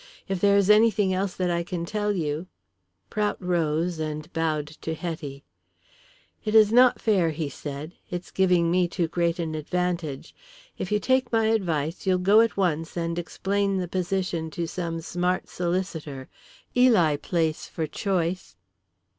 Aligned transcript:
If 0.27 0.41
there 0.41 0.57
is 0.57 0.71
anything 0.71 1.13
else 1.13 1.35
that 1.35 1.51
I 1.51 1.61
can 1.61 1.85
tell 1.85 2.11
you" 2.11 2.47
Prout 3.11 3.37
rose 3.39 3.99
and 3.99 4.33
bowed 4.33 4.65
to 4.81 4.95
Hetty. 4.95 5.43
"It's 6.43 6.71
not 6.71 6.99
fair, 6.99 7.29
sir," 7.33 7.35
he 7.35 7.49
said. 7.49 7.93
"It's 8.09 8.31
giving 8.31 8.71
me 8.71 8.87
too 8.87 9.07
great 9.07 9.37
an 9.37 9.53
advantage. 9.53 10.33
If 10.75 10.91
you 10.91 10.99
take 10.99 11.31
my 11.31 11.49
advice, 11.49 12.07
you'll 12.07 12.17
go 12.17 12.41
at 12.41 12.57
once 12.57 12.97
and 12.97 13.19
explain 13.19 13.77
the 13.77 13.87
position 13.87 14.49
to 14.49 14.65
some 14.67 15.01
smart 15.01 15.47
solicitor 15.49 16.27
Ely 16.75 17.15
Place 17.17 17.67
for 17.67 17.85
choice." 17.85 18.55